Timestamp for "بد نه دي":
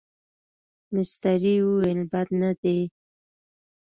2.11-2.79